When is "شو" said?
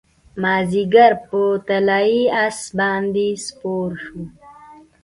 4.03-4.21